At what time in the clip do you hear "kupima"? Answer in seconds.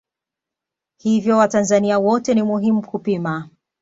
2.87-3.49